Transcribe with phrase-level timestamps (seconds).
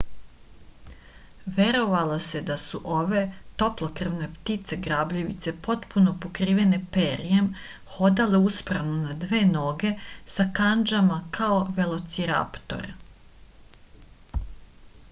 [1.57, 3.19] verovalo se da su ove
[3.63, 7.51] toplokrvne ptice grabljivice potpuno pokrivene perjem
[7.97, 9.93] hodale uspravno na dve noge
[10.37, 12.91] sa kandžama kao velociraptor